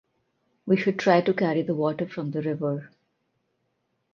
[0.65, 2.89] We should try to carry the water from the river.